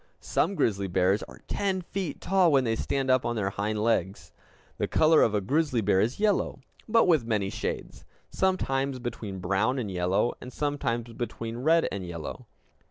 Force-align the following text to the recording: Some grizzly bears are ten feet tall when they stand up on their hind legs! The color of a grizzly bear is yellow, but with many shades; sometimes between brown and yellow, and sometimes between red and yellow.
Some 0.19 0.55
grizzly 0.55 0.87
bears 0.87 1.21
are 1.21 1.41
ten 1.47 1.81
feet 1.83 2.19
tall 2.21 2.51
when 2.51 2.63
they 2.63 2.75
stand 2.75 3.11
up 3.11 3.23
on 3.23 3.35
their 3.35 3.51
hind 3.51 3.83
legs! 3.83 4.31
The 4.79 4.87
color 4.87 5.21
of 5.21 5.35
a 5.35 5.41
grizzly 5.41 5.81
bear 5.81 6.01
is 6.01 6.19
yellow, 6.19 6.61
but 6.89 7.05
with 7.05 7.23
many 7.23 7.51
shades; 7.51 8.03
sometimes 8.31 8.97
between 8.97 9.37
brown 9.37 9.77
and 9.77 9.91
yellow, 9.91 10.33
and 10.41 10.51
sometimes 10.51 11.13
between 11.13 11.57
red 11.57 11.87
and 11.91 12.03
yellow. 12.03 12.47